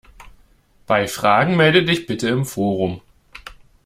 [0.87, 3.01] Bei Fragen melde dich bitte im Forum!